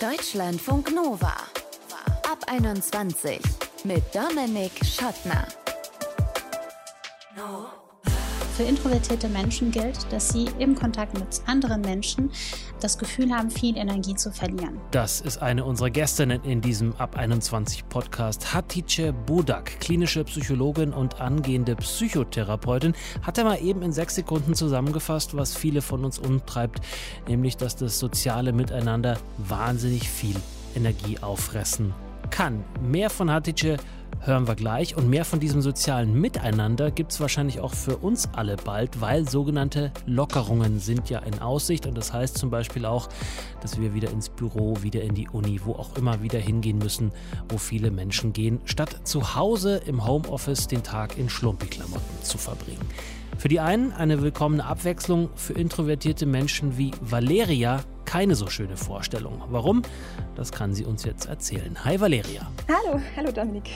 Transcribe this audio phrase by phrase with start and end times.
[0.00, 1.34] Deutschlandfunk Nova.
[2.22, 3.40] Ab 21
[3.82, 5.48] mit Dominik Schottner.
[8.58, 12.28] Für introvertierte Menschen gilt, dass sie im Kontakt mit anderen Menschen
[12.80, 14.80] das Gefühl haben, viel Energie zu verlieren.
[14.90, 18.52] Das ist eine unserer Gästinnen in diesem Ab 21 Podcast.
[18.52, 25.36] Hatice Budak, klinische Psychologin und angehende Psychotherapeutin, hat er mal eben in sechs Sekunden zusammengefasst,
[25.36, 26.80] was viele von uns umtreibt,
[27.28, 30.34] nämlich dass das soziale Miteinander wahnsinnig viel
[30.74, 31.94] Energie auffressen
[32.30, 32.64] kann.
[32.82, 33.76] Mehr von Hatice
[34.20, 34.96] hören wir gleich.
[34.96, 39.28] Und mehr von diesem sozialen Miteinander gibt es wahrscheinlich auch für uns alle bald, weil
[39.28, 41.86] sogenannte Lockerungen sind ja in Aussicht.
[41.86, 43.08] Und das heißt zum Beispiel auch,
[43.60, 47.12] dass wir wieder ins Büro, wieder in die Uni, wo auch immer wieder hingehen müssen,
[47.48, 52.86] wo viele Menschen gehen, statt zu Hause im Homeoffice den Tag in Schlumpi-Klamotten zu verbringen.
[53.36, 59.42] Für die einen eine willkommene Abwechslung, für introvertierte Menschen wie Valeria keine so schöne Vorstellung.
[59.50, 59.82] Warum?
[60.34, 61.84] Das kann sie uns jetzt erzählen.
[61.84, 62.50] Hi Valeria.
[62.68, 63.70] Hallo, hallo Dominik.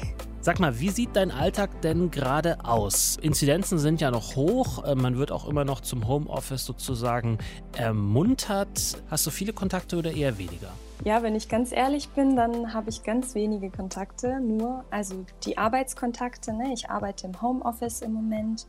[0.45, 3.17] Sag mal, wie sieht dein Alltag denn gerade aus?
[3.17, 7.39] Inzidenzen sind ja noch hoch, äh, man wird auch immer noch zum Homeoffice sozusagen
[7.77, 9.01] ermuntert.
[9.09, 10.73] Hast du viele Kontakte oder eher weniger?
[11.05, 15.59] Ja, wenn ich ganz ehrlich bin, dann habe ich ganz wenige Kontakte, nur also die
[15.59, 16.53] Arbeitskontakte.
[16.53, 16.73] Ne?
[16.75, 18.67] Ich arbeite im Homeoffice im Moment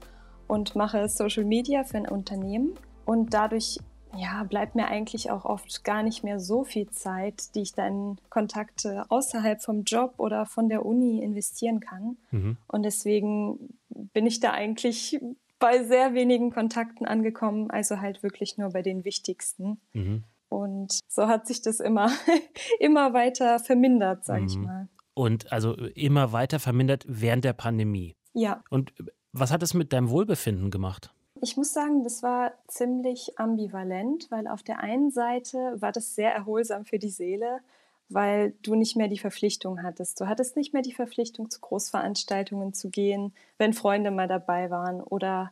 [0.48, 3.80] und mache Social Media für ein Unternehmen und dadurch
[4.16, 8.18] ja, bleibt mir eigentlich auch oft gar nicht mehr so viel Zeit, die ich dann
[8.30, 12.18] Kontakte außerhalb vom Job oder von der Uni investieren kann.
[12.32, 12.58] Mhm.
[12.68, 15.20] Und deswegen bin ich da eigentlich
[15.60, 19.80] bei sehr wenigen Kontakten angekommen, also halt wirklich nur bei den wichtigsten.
[19.94, 20.24] Mhm.
[20.50, 22.12] Und so hat sich das immer,
[22.80, 24.48] immer weiter vermindert, sage mhm.
[24.48, 24.88] ich mal.
[25.16, 28.16] Und also immer weiter vermindert während der Pandemie.
[28.34, 28.64] Ja.
[28.70, 28.94] Und
[29.32, 31.14] was hat es mit deinem Wohlbefinden gemacht?
[31.44, 36.34] Ich muss sagen, das war ziemlich ambivalent, weil auf der einen Seite war das sehr
[36.34, 37.60] erholsam für die Seele,
[38.08, 40.22] weil du nicht mehr die Verpflichtung hattest.
[40.22, 45.02] Du hattest nicht mehr die Verpflichtung, zu Großveranstaltungen zu gehen, wenn Freunde mal dabei waren
[45.02, 45.52] oder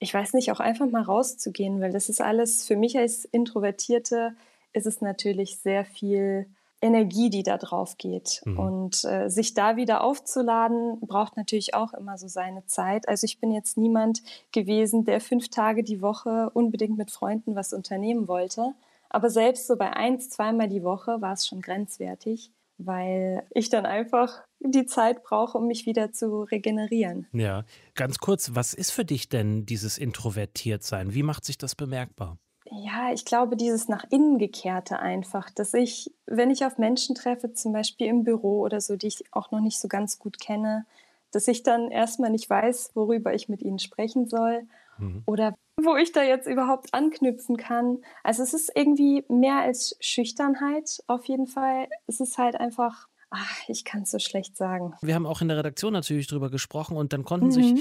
[0.00, 4.34] ich weiß nicht, auch einfach mal rauszugehen, weil das ist alles für mich als Introvertierte
[4.72, 6.46] ist es natürlich sehr viel
[6.82, 8.42] Energie, die da drauf geht.
[8.44, 8.58] Mhm.
[8.58, 13.08] Und äh, sich da wieder aufzuladen, braucht natürlich auch immer so seine Zeit.
[13.08, 17.72] Also ich bin jetzt niemand gewesen, der fünf Tage die Woche unbedingt mit Freunden was
[17.72, 18.74] unternehmen wollte.
[19.08, 23.86] Aber selbst so bei eins, zweimal die Woche war es schon grenzwertig, weil ich dann
[23.86, 27.28] einfach die Zeit brauche, um mich wieder zu regenerieren.
[27.32, 31.14] Ja, ganz kurz, was ist für dich denn dieses Introvertiertsein?
[31.14, 32.38] Wie macht sich das bemerkbar?
[32.74, 37.52] Ja, ich glaube, dieses nach innen gekehrte einfach, dass ich, wenn ich auf Menschen treffe,
[37.52, 40.86] zum Beispiel im Büro oder so, die ich auch noch nicht so ganz gut kenne,
[41.32, 44.66] dass ich dann erstmal nicht weiß, worüber ich mit ihnen sprechen soll
[44.98, 45.22] mhm.
[45.26, 47.98] oder wo ich da jetzt überhaupt anknüpfen kann.
[48.22, 51.88] Also es ist irgendwie mehr als Schüchternheit auf jeden Fall.
[52.06, 54.94] Es ist halt einfach Ach, ich kann es so schlecht sagen.
[55.00, 57.52] Wir haben auch in der Redaktion natürlich drüber gesprochen und dann konnten mhm.
[57.52, 57.74] sich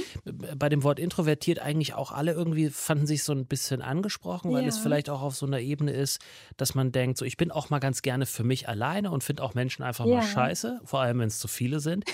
[0.58, 4.64] bei dem Wort introvertiert eigentlich auch alle irgendwie fanden sich so ein bisschen angesprochen, weil
[4.64, 4.70] ja.
[4.70, 6.20] es vielleicht auch auf so einer Ebene ist,
[6.56, 9.44] dass man denkt, so ich bin auch mal ganz gerne für mich alleine und finde
[9.44, 10.16] auch Menschen einfach ja.
[10.16, 12.06] mal scheiße, vor allem wenn es zu viele sind.
[12.08, 12.14] ja.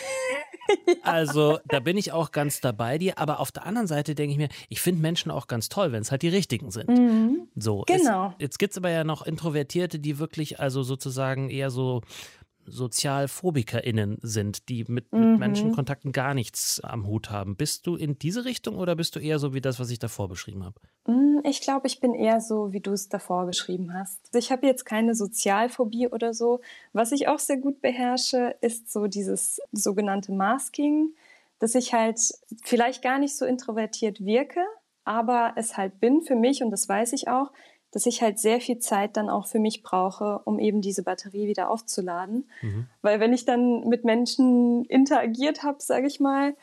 [1.03, 4.37] Also da bin ich auch ganz dabei dir, aber auf der anderen Seite denke ich
[4.37, 6.89] mir, ich finde Menschen auch ganz toll, wenn es halt die richtigen sind.
[6.89, 7.47] Mhm.
[7.55, 8.33] So, genau.
[8.37, 12.01] Es, jetzt gibt es aber ja noch Introvertierte, die wirklich also sozusagen eher so
[12.67, 15.31] SozialphobikerInnen sind, die mit, mhm.
[15.31, 17.55] mit Menschenkontakten gar nichts am Hut haben.
[17.55, 20.28] Bist du in diese Richtung oder bist du eher so wie das, was ich davor
[20.28, 20.75] beschrieben habe?
[21.06, 24.19] Mm, ich glaube, ich bin eher so, wie du es davor beschrieben hast.
[24.35, 26.61] Ich habe jetzt keine Sozialphobie oder so.
[26.94, 31.16] Was ich auch sehr gut beherrsche, ist so dieses sogenannte Masking,
[31.59, 32.19] dass ich halt
[32.63, 34.61] vielleicht gar nicht so introvertiert wirke,
[35.06, 37.51] aber es halt bin für mich und das weiß ich auch,
[37.97, 41.47] dass ich halt sehr viel Zeit dann auch für mich brauche, um eben diese Batterie
[41.47, 42.47] wieder aufzuladen.
[42.61, 42.85] Mhm.
[43.01, 46.55] Weil wenn ich dann mit Menschen interagiert habe, sage ich mal,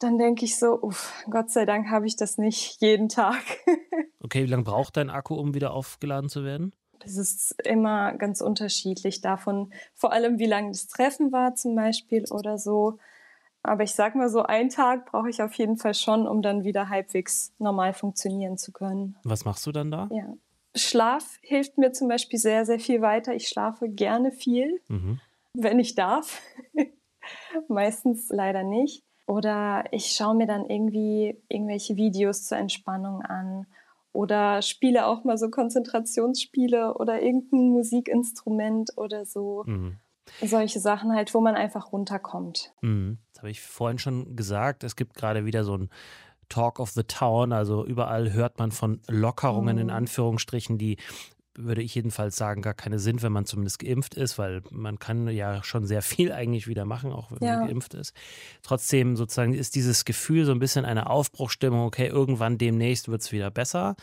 [0.00, 3.44] dann denke ich so, uff, Gott sei Dank habe ich das nicht jeden Tag.
[4.20, 6.74] okay, wie lange braucht dein Akku, um wieder aufgeladen zu werden?
[6.98, 12.24] Das ist immer ganz unterschiedlich davon, vor allem wie lange das Treffen war zum Beispiel
[12.32, 12.98] oder so.
[13.62, 16.64] Aber ich sag mal so, einen Tag brauche ich auf jeden Fall schon, um dann
[16.64, 19.16] wieder halbwegs normal funktionieren zu können.
[19.22, 20.08] Was machst du dann da?
[20.10, 20.34] Ja.
[20.74, 23.34] Schlaf hilft mir zum Beispiel sehr, sehr viel weiter.
[23.34, 25.20] Ich schlafe gerne viel, mhm.
[25.54, 26.40] wenn ich darf.
[27.68, 29.02] Meistens leider nicht.
[29.26, 33.66] Oder ich schaue mir dann irgendwie irgendwelche Videos zur Entspannung an
[34.12, 39.64] oder spiele auch mal so Konzentrationsspiele oder irgendein Musikinstrument oder so.
[39.66, 39.96] Mhm.
[40.40, 42.72] Solche Sachen halt, wo man einfach runterkommt.
[42.80, 43.18] Mhm.
[43.32, 44.84] Das habe ich vorhin schon gesagt.
[44.84, 45.90] Es gibt gerade wieder so ein
[46.48, 47.52] Talk of the Town.
[47.52, 50.96] Also überall hört man von Lockerungen in Anführungsstrichen, die
[51.56, 55.28] würde ich jedenfalls sagen, gar keine Sinn, wenn man zumindest geimpft ist, weil man kann
[55.28, 57.58] ja schon sehr viel eigentlich wieder machen, auch wenn ja.
[57.58, 58.14] man geimpft ist.
[58.62, 63.32] Trotzdem sozusagen ist dieses Gefühl so ein bisschen eine Aufbruchstimmung, okay, irgendwann demnächst wird es
[63.32, 63.94] wieder besser.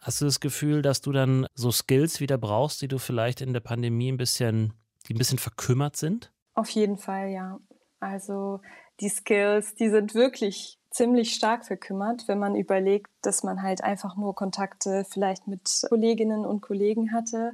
[0.00, 3.52] Hast du das Gefühl, dass du dann so Skills wieder brauchst, die du vielleicht in
[3.52, 4.74] der Pandemie ein bisschen,
[5.08, 6.30] die ein bisschen verkümmert sind?
[6.54, 7.58] Auf jeden Fall, ja.
[8.00, 8.60] Also
[9.00, 14.16] die Skills, die sind wirklich ziemlich stark verkümmert, wenn man überlegt, dass man halt einfach
[14.16, 17.52] nur Kontakte vielleicht mit Kolleginnen und Kollegen hatte.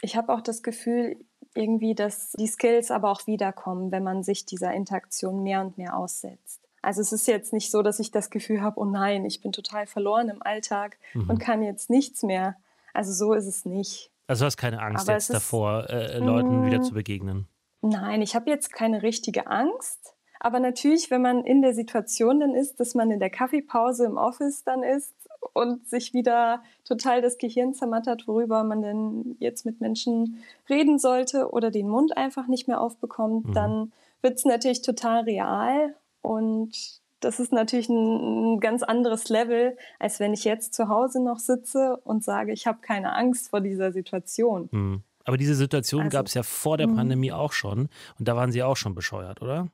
[0.00, 1.16] Ich habe auch das Gefühl,
[1.54, 5.96] irgendwie, dass die Skills aber auch wiederkommen, wenn man sich dieser Interaktion mehr und mehr
[5.96, 6.60] aussetzt.
[6.80, 9.52] Also es ist jetzt nicht so, dass ich das Gefühl habe, oh nein, ich bin
[9.52, 11.28] total verloren im Alltag mhm.
[11.28, 12.56] und kann jetzt nichts mehr.
[12.94, 14.10] Also so ist es nicht.
[14.28, 17.48] Also du hast keine Angst aber jetzt davor, äh, Leuten wieder zu begegnen?
[17.82, 20.14] Nein, ich habe jetzt keine richtige Angst.
[20.40, 24.16] Aber natürlich, wenn man in der Situation dann ist, dass man in der Kaffeepause im
[24.16, 25.14] Office dann ist
[25.52, 31.50] und sich wieder total das Gehirn zermattert, worüber man denn jetzt mit Menschen reden sollte
[31.50, 33.52] oder den Mund einfach nicht mehr aufbekommt, mhm.
[33.52, 33.92] dann
[34.22, 40.32] wird es natürlich total real und das ist natürlich ein, ganz anderes Level, als wenn
[40.32, 44.68] ich jetzt zu Hause noch sitze und sage, ich habe keine Angst vor dieser Situation.
[44.70, 45.02] Mhm.
[45.24, 46.96] Aber diese Situation also, gab es ja vor der mhm.
[46.96, 47.88] Pandemie auch schon
[48.18, 49.68] und da waren Sie auch schon bescheuert, oder?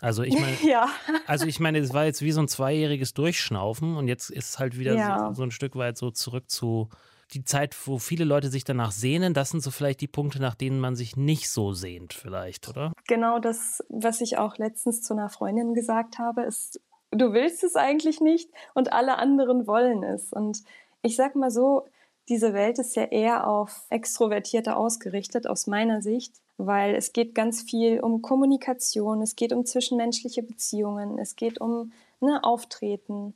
[0.00, 0.88] Also ich meine, ja.
[1.26, 4.58] also ich meine, es war jetzt wie so ein zweijähriges Durchschnaufen und jetzt ist es
[4.58, 5.28] halt wieder ja.
[5.28, 6.88] so, so, ein Stück weit so zurück zu
[7.34, 9.34] die Zeit, wo viele Leute sich danach sehnen.
[9.34, 12.92] Das sind so vielleicht die Punkte, nach denen man sich nicht so sehnt, vielleicht, oder?
[13.06, 16.80] Genau das, was ich auch letztens zu einer Freundin gesagt habe, ist,
[17.10, 20.32] du willst es eigentlich nicht und alle anderen wollen es.
[20.32, 20.62] Und
[21.02, 21.86] ich sag mal so,
[22.28, 27.62] diese Welt ist ja eher auf Extrovertierte ausgerichtet, aus meiner Sicht weil es geht ganz
[27.62, 33.34] viel um Kommunikation, es geht um zwischenmenschliche Beziehungen, es geht um ne, Auftreten.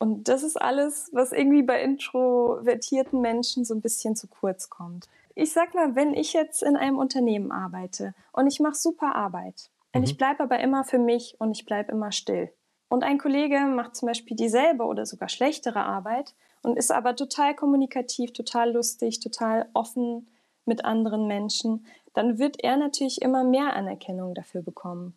[0.00, 5.08] Und das ist alles, was irgendwie bei introvertierten Menschen so ein bisschen zu kurz kommt.
[5.34, 9.70] Ich sag mal, wenn ich jetzt in einem Unternehmen arbeite und ich mache super Arbeit
[9.94, 10.18] und ich mhm.
[10.18, 12.52] bleibe aber immer für mich und ich bleibe immer still.
[12.88, 17.54] Und ein Kollege macht zum Beispiel dieselbe oder sogar schlechtere Arbeit und ist aber total
[17.54, 20.28] kommunikativ, total lustig, total offen
[20.64, 21.86] mit anderen Menschen,
[22.18, 25.14] dann wird er natürlich immer mehr Anerkennung dafür bekommen.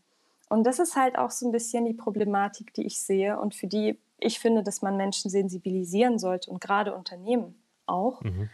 [0.50, 3.66] Und das ist halt auch so ein bisschen die Problematik, die ich sehe und für
[3.66, 7.56] die ich finde, dass man Menschen sensibilisieren sollte und gerade Unternehmen
[7.88, 8.52] auch, mhm.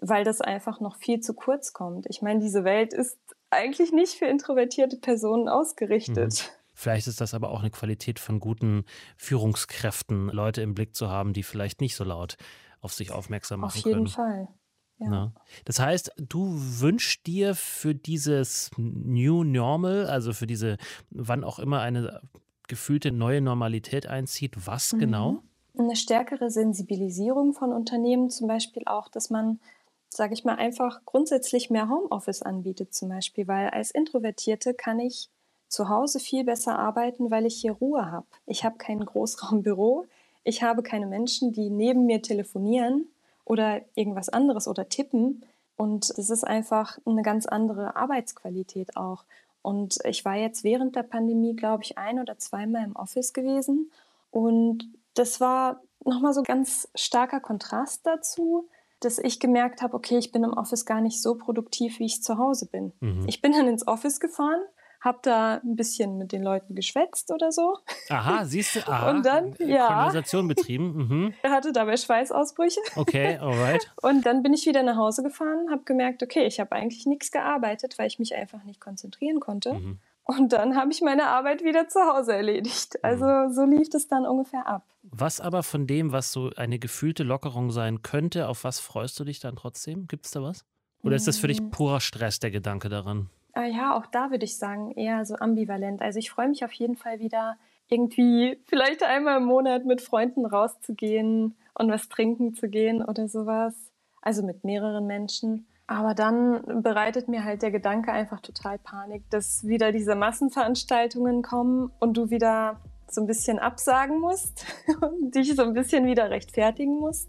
[0.00, 2.06] weil das einfach noch viel zu kurz kommt.
[2.08, 3.18] Ich meine, diese Welt ist
[3.50, 6.34] eigentlich nicht für introvertierte Personen ausgerichtet.
[6.34, 6.52] Mhm.
[6.74, 8.84] Vielleicht ist das aber auch eine Qualität von guten
[9.16, 12.36] Führungskräften, Leute im Blick zu haben, die vielleicht nicht so laut
[12.80, 14.06] auf sich aufmerksam machen können.
[14.06, 14.46] Auf jeden können.
[14.46, 14.57] Fall.
[14.98, 15.08] Ja.
[15.08, 15.32] Ne?
[15.64, 20.76] Das heißt, du wünschst dir für dieses New Normal, also für diese,
[21.10, 22.20] wann auch immer eine
[22.66, 24.98] gefühlte neue Normalität einzieht, was mhm.
[24.98, 25.38] genau?
[25.78, 29.60] Eine stärkere Sensibilisierung von Unternehmen, zum Beispiel auch, dass man,
[30.08, 35.28] sage ich mal, einfach grundsätzlich mehr Homeoffice anbietet, zum Beispiel, weil als Introvertierte kann ich
[35.68, 38.26] zu Hause viel besser arbeiten, weil ich hier Ruhe habe.
[38.46, 40.06] Ich habe kein Großraumbüro,
[40.42, 43.06] ich habe keine Menschen, die neben mir telefonieren
[43.48, 45.42] oder irgendwas anderes oder tippen.
[45.76, 49.24] Und das ist einfach eine ganz andere Arbeitsqualität auch.
[49.62, 53.90] Und ich war jetzt während der Pandemie, glaube ich, ein oder zweimal im Office gewesen.
[54.30, 58.68] Und das war nochmal so ganz starker Kontrast dazu,
[59.00, 62.22] dass ich gemerkt habe, okay, ich bin im Office gar nicht so produktiv, wie ich
[62.22, 62.92] zu Hause bin.
[63.00, 63.24] Mhm.
[63.28, 64.60] Ich bin dann ins Office gefahren,
[65.00, 67.76] habe da ein bisschen mit den Leuten geschwätzt oder so.
[68.08, 69.86] Aha, siehst du, aha, und dann, ja.
[69.86, 70.96] Konversation betrieben.
[70.96, 71.34] Mhm.
[71.42, 72.80] Er hatte dabei Schweißausbrüche.
[72.96, 73.92] Okay, alright.
[74.02, 77.30] Und dann bin ich wieder nach Hause gefahren, habe gemerkt, okay, ich habe eigentlich nichts
[77.30, 79.74] gearbeitet, weil ich mich einfach nicht konzentrieren konnte.
[79.74, 79.98] Mhm.
[80.24, 82.94] Und dann habe ich meine Arbeit wieder zu Hause erledigt.
[82.94, 83.00] Mhm.
[83.02, 84.84] Also so lief es dann ungefähr ab.
[85.02, 89.24] Was aber von dem, was so eine gefühlte Lockerung sein könnte, auf was freust du
[89.24, 90.06] dich dann trotzdem?
[90.06, 90.66] Gibt es da was?
[91.02, 91.70] Oder ist das für dich mm.
[91.70, 93.30] purer Stress, der Gedanke daran?
[93.58, 96.00] Ah ja, auch da würde ich sagen, eher so ambivalent.
[96.00, 97.56] Also ich freue mich auf jeden Fall wieder,
[97.88, 103.74] irgendwie vielleicht einmal im Monat mit Freunden rauszugehen und was trinken zu gehen oder sowas.
[104.22, 105.66] Also mit mehreren Menschen.
[105.88, 111.90] Aber dann bereitet mir halt der Gedanke einfach total Panik, dass wieder diese Massenveranstaltungen kommen
[111.98, 114.66] und du wieder so ein bisschen absagen musst
[115.00, 117.28] und dich so ein bisschen wieder rechtfertigen musst.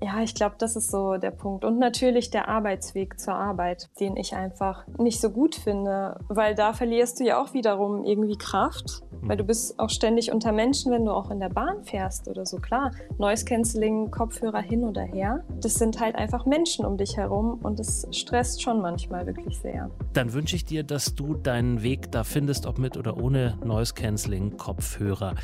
[0.00, 1.64] Ja, ich glaube, das ist so der Punkt.
[1.64, 6.72] Und natürlich der Arbeitsweg zur Arbeit, den ich einfach nicht so gut finde, weil da
[6.72, 11.04] verlierst du ja auch wiederum irgendwie Kraft, weil du bist auch ständig unter Menschen, wenn
[11.04, 12.58] du auch in der Bahn fährst oder so.
[12.58, 17.58] Klar, Noise Cancelling, Kopfhörer hin oder her, das sind halt einfach Menschen um dich herum
[17.64, 19.90] und das stresst schon manchmal wirklich sehr.
[20.12, 23.94] Dann wünsche ich dir, dass du deinen Weg da findest, ob mit oder ohne Noise
[23.94, 25.34] Cancelling Kopfhörer.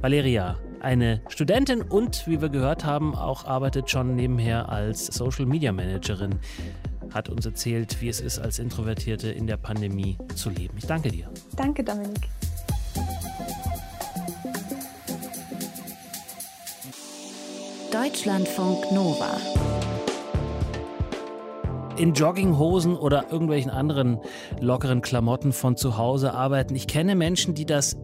[0.00, 5.72] Valeria, eine Studentin und, wie wir gehört haben, auch arbeitet schon nebenher als Social Media
[5.72, 6.38] Managerin.
[7.12, 10.76] Hat uns erzählt, wie es ist, als Introvertierte in der Pandemie zu leben.
[10.76, 11.30] Ich danke dir.
[11.56, 12.28] Danke, Dominik.
[17.90, 19.38] Deutschlandfunk Nova
[21.98, 24.20] in Jogginghosen oder irgendwelchen anderen
[24.60, 26.74] lockeren Klamotten von zu Hause arbeiten.
[26.74, 27.96] Ich kenne Menschen, die das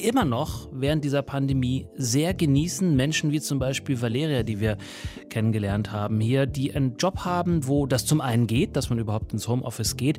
[0.00, 2.94] immer noch während dieser Pandemie sehr genießen.
[2.94, 4.76] Menschen wie zum Beispiel Valeria, die wir
[5.28, 9.32] kennengelernt haben hier, die einen Job haben, wo das zum einen geht, dass man überhaupt
[9.32, 10.18] ins Homeoffice geht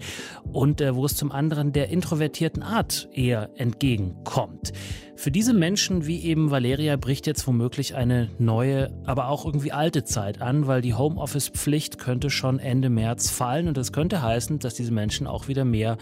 [0.51, 4.73] und äh, wo es zum anderen der introvertierten Art eher entgegenkommt.
[5.21, 10.03] Für diese Menschen wie eben Valeria bricht jetzt womöglich eine neue, aber auch irgendwie alte
[10.03, 14.73] Zeit an, weil die Homeoffice-Pflicht könnte schon Ende März fallen und das könnte heißen, dass
[14.73, 15.99] diese Menschen auch wieder mehr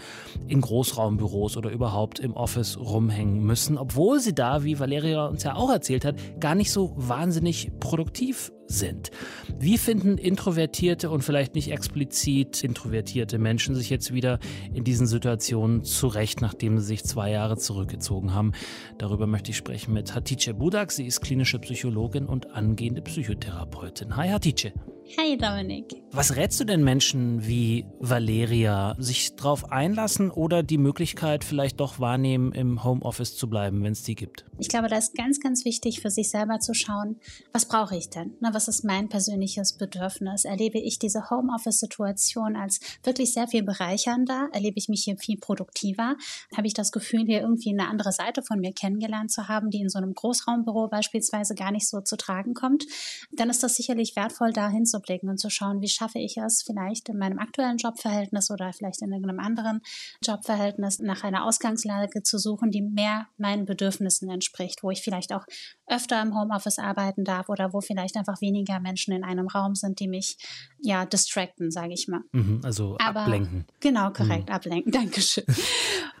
[0.48, 5.54] in Großraumbüros oder überhaupt im Office rumhängen müssen, obwohl sie da, wie Valeria uns ja
[5.54, 9.10] auch erzählt hat, gar nicht so wahnsinnig produktiv sind.
[9.58, 14.38] Wie finden introvertierte und vielleicht nicht explizit introvertierte Menschen sich jetzt wieder
[14.72, 18.52] in diesen Situationen zurecht, nachdem sie sich zwei Jahre zurückgezogen haben?
[18.96, 20.92] Darüber möchte ich sprechen mit Hatice Budak.
[20.92, 24.16] Sie ist klinische Psychologin und angehende Psychotherapeutin.
[24.16, 24.72] Hi Hatice.
[25.16, 26.00] Hey Dominik.
[26.12, 31.98] Was rätst du denn Menschen wie Valeria, sich darauf einlassen oder die Möglichkeit vielleicht doch
[31.98, 34.44] wahrnehmen, im Homeoffice zu bleiben, wenn es die gibt?
[34.58, 37.16] Ich glaube, da ist ganz, ganz wichtig für sich selber zu schauen,
[37.52, 38.34] was brauche ich denn?
[38.40, 40.44] Na, was ist mein persönliches Bedürfnis?
[40.44, 44.48] Erlebe ich diese Homeoffice-Situation als wirklich sehr viel bereichernder?
[44.52, 46.16] Erlebe ich mich hier viel produktiver?
[46.56, 49.80] Habe ich das Gefühl, hier irgendwie eine andere Seite von mir kennengelernt zu haben, die
[49.80, 52.84] in so einem Großraumbüro beispielsweise gar nicht so zu tragen kommt?
[53.32, 56.62] Dann ist das sicherlich wertvoll, dahin zu zurückzublicken und zu schauen, wie schaffe ich es
[56.62, 59.80] vielleicht in meinem aktuellen Jobverhältnis oder vielleicht in einem anderen
[60.22, 65.44] Jobverhältnis nach einer Ausgangslage zu suchen, die mehr meinen Bedürfnissen entspricht, wo ich vielleicht auch
[65.86, 70.00] öfter im Homeoffice arbeiten darf oder wo vielleicht einfach weniger Menschen in einem Raum sind,
[70.00, 70.36] die mich
[70.80, 72.22] ja distracten, sage ich mal.
[72.32, 73.66] Mhm, also Aber, ablenken.
[73.80, 74.54] Genau, korrekt, mhm.
[74.54, 74.92] ablenken.
[75.00, 75.44] Dankeschön.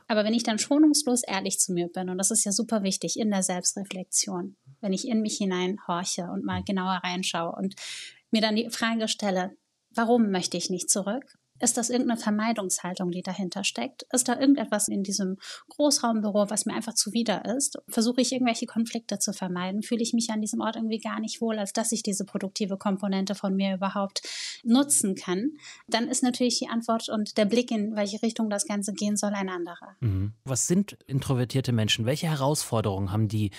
[0.08, 3.16] Aber wenn ich dann schonungslos ehrlich zu mir bin, und das ist ja super wichtig
[3.16, 7.76] in der Selbstreflexion, wenn ich in mich hinein horche und mal genauer reinschaue und
[8.30, 9.56] mir dann die Frage stelle,
[9.94, 11.24] warum möchte ich nicht zurück?
[11.62, 14.06] Ist das irgendeine Vermeidungshaltung, die dahinter steckt?
[14.12, 15.36] Ist da irgendetwas in diesem
[15.68, 17.78] Großraumbüro, was mir einfach zuwider ist?
[17.86, 19.82] Versuche ich irgendwelche Konflikte zu vermeiden?
[19.82, 22.78] Fühle ich mich an diesem Ort irgendwie gar nicht wohl, als dass ich diese produktive
[22.78, 24.22] Komponente von mir überhaupt
[24.64, 25.50] nutzen kann?
[25.86, 29.34] Dann ist natürlich die Antwort und der Blick, in welche Richtung das Ganze gehen soll,
[29.34, 29.96] ein anderer.
[30.00, 30.32] Mhm.
[30.44, 32.06] Was sind introvertierte Menschen?
[32.06, 33.50] Welche Herausforderungen haben die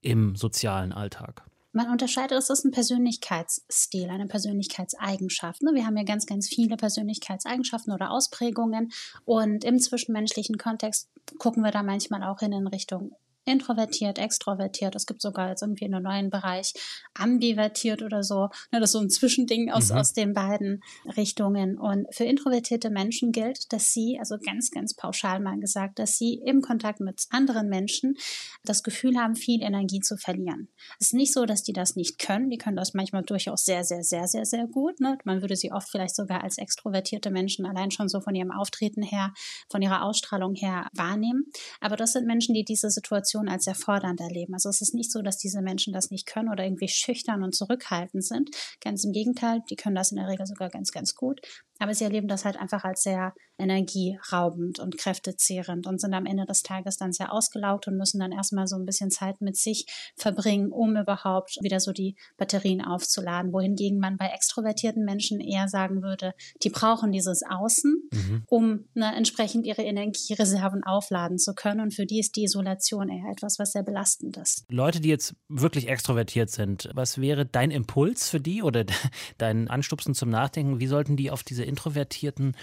[0.00, 1.44] im sozialen Alltag?
[1.78, 5.62] Man unterscheidet, es ist ein Persönlichkeitsstil, eine Persönlichkeitseigenschaft.
[5.62, 5.74] Ne?
[5.74, 8.90] Wir haben ja ganz, ganz viele Persönlichkeitseigenschaften oder Ausprägungen
[9.24, 11.08] und im zwischenmenschlichen Kontext
[11.38, 13.12] gucken wir da manchmal auch hin in Richtung
[13.48, 14.94] introvertiert, extrovertiert.
[14.94, 16.74] Es gibt sogar jetzt irgendwie einen neuen Bereich
[17.14, 18.48] ambivertiert oder so.
[18.70, 19.98] Ne, das ist so ein Zwischending aus, mhm.
[19.98, 20.82] aus den beiden
[21.16, 21.78] Richtungen.
[21.78, 26.34] Und für introvertierte Menschen gilt, dass sie, also ganz, ganz pauschal mal gesagt, dass sie
[26.44, 28.16] im Kontakt mit anderen Menschen
[28.64, 30.68] das Gefühl haben, viel Energie zu verlieren.
[31.00, 32.50] Es ist nicht so, dass die das nicht können.
[32.50, 35.00] Die können das manchmal durchaus sehr, sehr, sehr, sehr, sehr gut.
[35.00, 35.18] Ne?
[35.24, 39.02] Man würde sie oft vielleicht sogar als extrovertierte Menschen allein schon so von ihrem Auftreten
[39.02, 39.32] her,
[39.70, 41.46] von ihrer Ausstrahlung her wahrnehmen.
[41.80, 44.54] Aber das sind Menschen, die diese Situation Situation als erfordernd erleben.
[44.54, 47.54] Also es ist nicht so, dass diese Menschen das nicht können oder irgendwie schüchtern und
[47.54, 48.50] zurückhaltend sind.
[48.80, 51.40] Ganz im Gegenteil, die können das in der Regel sogar ganz, ganz gut.
[51.78, 56.46] Aber sie erleben das halt einfach als sehr energieraubend und kräftezehrend und sind am Ende
[56.46, 59.86] des Tages dann sehr ausgelaugt und müssen dann erstmal so ein bisschen Zeit mit sich
[60.16, 63.52] verbringen, um überhaupt wieder so die Batterien aufzuladen.
[63.52, 68.42] Wohingegen man bei extrovertierten Menschen eher sagen würde, die brauchen dieses Außen, mhm.
[68.46, 71.80] um ne, entsprechend ihre Energiereserven aufladen zu können.
[71.80, 74.64] Und für die ist die Isolation eher etwas, was sehr belastend ist.
[74.70, 78.84] Leute, die jetzt wirklich extrovertiert sind, was wäre dein Impuls für die oder
[79.38, 80.78] dein Anstupsen zum Nachdenken?
[80.78, 82.56] Wie sollten die auf diese Introvertierten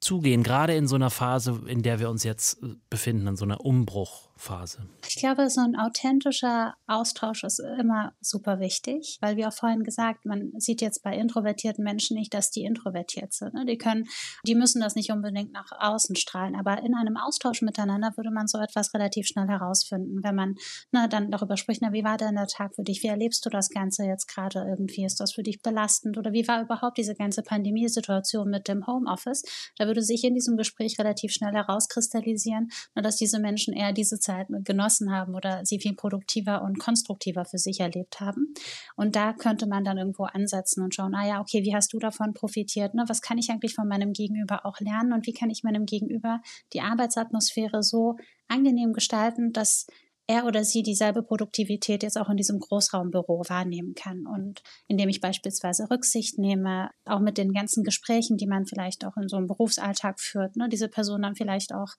[0.00, 2.58] zugehen, gerade in so einer Phase, in der wir uns jetzt
[2.90, 4.27] befinden, in so einer Umbruch?
[4.38, 4.78] Phase?
[5.06, 10.24] Ich glaube, so ein authentischer Austausch ist immer super wichtig, weil wie auch vorhin gesagt,
[10.24, 13.54] man sieht jetzt bei introvertierten Menschen nicht, dass die introvertiert sind.
[13.54, 13.66] Ne?
[13.66, 14.06] Die können,
[14.46, 18.46] die müssen das nicht unbedingt nach außen strahlen, aber in einem Austausch miteinander würde man
[18.46, 20.54] so etwas relativ schnell herausfinden, wenn man
[20.92, 23.02] na, dann darüber spricht, na, wie war denn der Tag für dich?
[23.02, 25.04] Wie erlebst du das Ganze jetzt gerade irgendwie?
[25.04, 29.42] Ist das für dich belastend oder wie war überhaupt diese ganze Pandemiesituation mit dem Homeoffice?
[29.76, 34.48] Da würde sich in diesem Gespräch relativ schnell herauskristallisieren, dass diese Menschen eher diese Zeit
[34.64, 38.54] genossen haben oder sie viel produktiver und konstruktiver für sich erlebt haben.
[38.96, 41.98] Und da könnte man dann irgendwo ansetzen und schauen, ah ja, okay, wie hast du
[41.98, 42.94] davon profitiert?
[42.94, 43.04] Ne?
[43.08, 46.40] Was kann ich eigentlich von meinem Gegenüber auch lernen und wie kann ich meinem Gegenüber
[46.72, 48.16] die Arbeitsatmosphäre so
[48.48, 49.86] angenehm gestalten, dass
[50.28, 54.26] er oder sie dieselbe Produktivität jetzt auch in diesem Großraumbüro wahrnehmen kann.
[54.26, 59.16] Und indem ich beispielsweise Rücksicht nehme, auch mit den ganzen Gesprächen, die man vielleicht auch
[59.16, 61.94] in so einem Berufsalltag führt, ne, diese Person dann vielleicht auch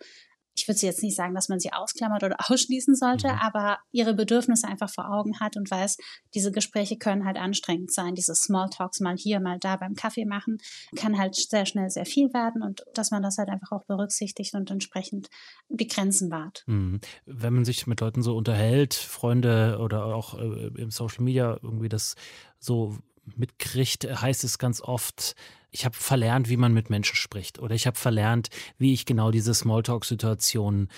[0.59, 3.39] ich würde jetzt nicht sagen, dass man sie ausklammert oder ausschließen sollte, mhm.
[3.39, 5.97] aber ihre Bedürfnisse einfach vor Augen hat und weiß,
[6.33, 8.15] diese Gespräche können halt anstrengend sein.
[8.15, 10.57] Diese Smalltalks mal hier, mal da beim Kaffee machen,
[10.95, 14.53] kann halt sehr schnell sehr viel werden und dass man das halt einfach auch berücksichtigt
[14.53, 15.29] und entsprechend
[15.69, 16.63] die Grenzen wahrt.
[16.67, 16.99] Mhm.
[17.25, 21.89] Wenn man sich mit Leuten so unterhält, Freunde oder auch äh, im Social Media irgendwie
[21.89, 22.15] das
[22.59, 22.97] so
[23.37, 25.35] mitkriegt, heißt es ganz oft,
[25.71, 29.31] ich habe verlernt, wie man mit Menschen spricht oder ich habe verlernt, wie ich genau
[29.31, 30.89] diese Smalltalk-Situationen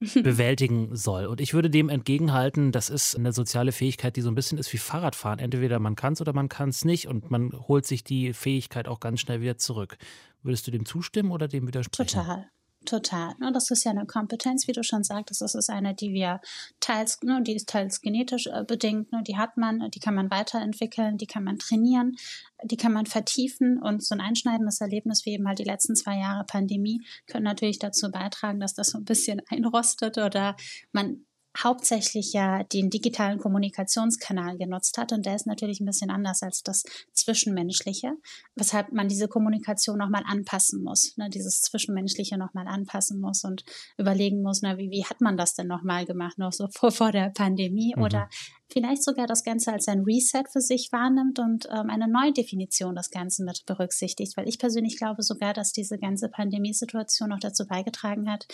[0.22, 1.26] bewältigen soll.
[1.26, 4.72] Und ich würde dem entgegenhalten, das ist eine soziale Fähigkeit, die so ein bisschen ist
[4.72, 5.38] wie Fahrradfahren.
[5.38, 8.88] Entweder man kann es oder man kann es nicht und man holt sich die Fähigkeit
[8.88, 9.96] auch ganz schnell wieder zurück.
[10.42, 12.18] Würdest du dem zustimmen oder dem widersprechen?
[12.20, 12.46] Total.
[12.86, 13.34] Total.
[13.40, 13.50] Ne?
[13.52, 15.42] Das ist ja eine Kompetenz, wie du schon sagtest.
[15.42, 16.40] Das ist eine, die wir
[16.78, 19.10] teils, ne, die ist teils genetisch äh, bedingt.
[19.12, 19.22] Ne?
[19.26, 22.16] Die hat man, die kann man weiterentwickeln, die kann man trainieren,
[22.62, 23.82] die kann man vertiefen.
[23.82, 27.80] Und so ein einschneidendes Erlebnis wie eben halt die letzten zwei Jahre Pandemie können natürlich
[27.80, 30.56] dazu beitragen, dass das so ein bisschen einrostet oder
[30.92, 31.26] man
[31.62, 35.12] hauptsächlich ja den digitalen Kommunikationskanal genutzt hat.
[35.12, 38.12] Und der ist natürlich ein bisschen anders als das Zwischenmenschliche,
[38.54, 43.64] weshalb man diese Kommunikation nochmal anpassen muss, ne, dieses Zwischenmenschliche nochmal anpassen muss und
[43.96, 47.12] überlegen muss, na, wie, wie hat man das denn nochmal gemacht, noch so vor, vor
[47.12, 47.94] der Pandemie?
[47.96, 48.02] Mhm.
[48.02, 48.28] Oder
[48.68, 52.94] vielleicht sogar das Ganze als ein Reset für sich wahrnimmt und ähm, eine neue Definition
[52.94, 54.36] das Ganze mit berücksichtigt.
[54.36, 58.46] Weil ich persönlich glaube sogar, dass diese ganze Pandemiesituation auch dazu beigetragen hat,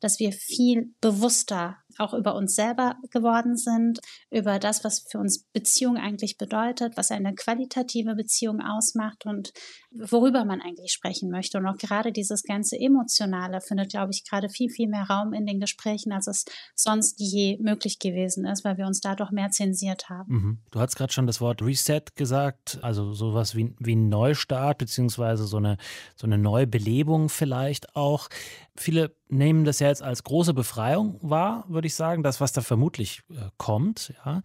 [0.00, 5.44] dass wir viel bewusster auch über uns selber geworden sind, über das, was für uns
[5.52, 9.52] Beziehung eigentlich bedeutet, was eine qualitative Beziehung ausmacht und
[9.92, 11.58] worüber man eigentlich sprechen möchte.
[11.58, 15.46] Und auch gerade dieses ganze Emotionale findet, glaube ich, gerade viel, viel mehr Raum in
[15.46, 19.50] den Gesprächen, als es sonst je möglich gewesen ist, weil wir uns da doch mehr
[19.50, 20.32] zensiert haben.
[20.32, 20.58] Mhm.
[20.70, 25.44] Du hast gerade schon das Wort Reset gesagt, also sowas wie, wie ein Neustart, beziehungsweise
[25.44, 25.76] so eine,
[26.16, 28.28] so eine Neubelebung vielleicht auch.
[28.76, 32.60] Viele nehmen das ja jetzt als große Befreiung wahr, würde ich sagen, das, was da
[32.60, 34.12] vermutlich äh, kommt.
[34.24, 34.42] Ja.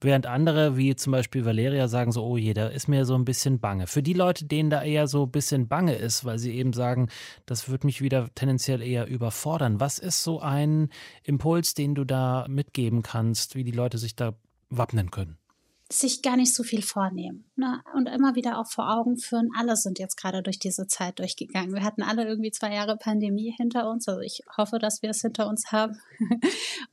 [0.00, 3.24] Während andere, wie zum Beispiel Valeria, sagen so, oh je, da ist mir so ein
[3.24, 3.86] bisschen bange.
[3.86, 7.08] Für die Leute, denen da eher so ein bisschen bange ist, weil sie eben sagen,
[7.46, 9.80] das wird mich wieder tendenziell eher überfordern.
[9.80, 10.90] Was ist so ein
[11.22, 14.34] Impuls, den du da mitgeben kannst, wie die Leute sich da
[14.68, 15.38] wappnen können?
[15.90, 17.80] Sich gar nicht so viel vornehmen ne?
[17.94, 21.74] und immer wieder auch vor Augen führen, alle sind jetzt gerade durch diese Zeit durchgegangen.
[21.74, 25.20] Wir hatten alle irgendwie zwei Jahre Pandemie hinter uns, also ich hoffe, dass wir es
[25.20, 26.00] hinter uns haben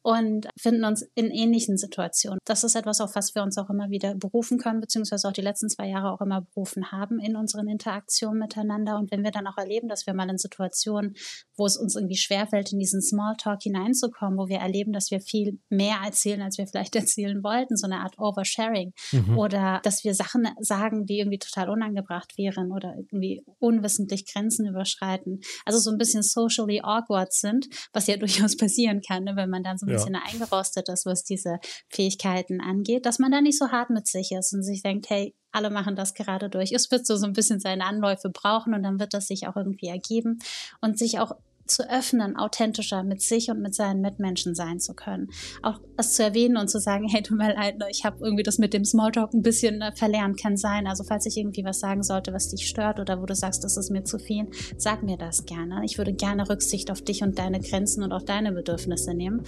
[0.04, 2.40] und finden uns in ähnlichen Situationen.
[2.46, 5.42] Das ist etwas, auf was wir uns auch immer wieder berufen können, beziehungsweise auch die
[5.42, 8.98] letzten zwei Jahre auch immer berufen haben in unseren Interaktionen miteinander.
[8.98, 11.16] Und wenn wir dann auch erleben, dass wir mal in Situationen,
[11.56, 15.60] wo es uns irgendwie schwerfällt, in diesen Smalltalk hineinzukommen, wo wir erleben, dass wir viel
[15.70, 19.38] mehr erzählen, als wir vielleicht erzählen wollten, so eine Art Oversharing, Sharing mhm.
[19.38, 25.42] oder dass wir Sachen sagen, die irgendwie total unangebracht wären oder irgendwie unwissentlich Grenzen überschreiten.
[25.66, 29.64] Also so ein bisschen socially awkward sind, was ja durchaus passieren kann, ne, wenn man
[29.64, 29.96] dann so ein ja.
[29.96, 34.32] bisschen eingerostet ist, was diese Fähigkeiten angeht, dass man da nicht so hart mit sich
[34.32, 36.72] ist und sich denkt, hey, alle machen das gerade durch.
[36.72, 39.56] Es wird so, so ein bisschen seine Anläufe brauchen und dann wird das sich auch
[39.56, 40.40] irgendwie ergeben
[40.82, 41.34] und sich auch
[41.66, 45.30] zu öffnen, authentischer mit sich und mit seinen Mitmenschen sein zu können.
[45.62, 48.58] Auch das zu erwähnen und zu sagen, hey, tut mir leid, ich habe irgendwie das
[48.58, 50.88] mit dem Smalltalk ein bisschen äh, verlernt, kann sein.
[50.88, 53.78] Also falls ich irgendwie was sagen sollte, was dich stört oder wo du sagst, das
[53.78, 54.48] ist mir zu viel,
[54.78, 55.82] sag mir das gerne.
[55.86, 59.44] Ich würde gerne Rücksicht auf dich und deine Grenzen und auch deine Bedürfnisse nehmen,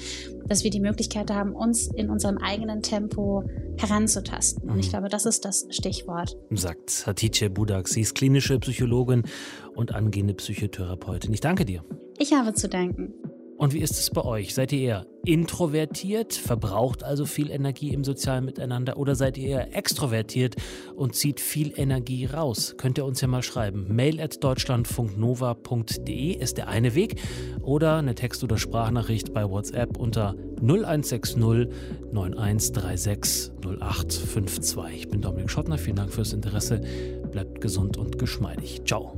[0.48, 3.44] dass wir die Möglichkeit haben, uns in unserem eigenen Tempo
[3.78, 4.70] heranzutasten.
[4.70, 4.92] Und ich mhm.
[4.92, 6.38] glaube, das ist das Stichwort.
[6.52, 7.88] Sagt Hatice Budak.
[7.88, 9.24] Sie ist klinische Psychologin
[9.76, 11.34] und angehende Psychotherapeutin.
[11.34, 11.84] Ich danke dir.
[12.18, 13.14] Ich habe zu danken.
[13.58, 14.54] Und wie ist es bei euch?
[14.54, 19.74] Seid ihr eher introvertiert, verbraucht also viel Energie im sozialen Miteinander oder seid ihr eher
[19.76, 20.58] extrovertiert
[20.96, 22.76] und zieht viel Energie raus?
[22.78, 23.96] Könnt ihr uns ja mal schreiben.
[23.96, 27.22] Mail at deutschlandfunknova.de ist der eine Weg
[27.62, 34.96] oder eine Text- oder Sprachnachricht bei WhatsApp unter 0160 9136 0852.
[34.96, 36.82] Ich bin Dominik Schottner, vielen Dank fürs Interesse.
[37.32, 38.82] Bleibt gesund und geschmeidig.
[38.86, 39.18] Ciao.